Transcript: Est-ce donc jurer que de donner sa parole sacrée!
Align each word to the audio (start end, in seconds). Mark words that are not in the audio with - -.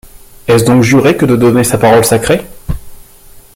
Est-ce 0.47 0.63
donc 0.65 0.81
jurer 0.81 1.15
que 1.15 1.27
de 1.27 1.35
donner 1.35 1.63
sa 1.63 1.77
parole 1.77 2.03
sacrée! 2.03 2.41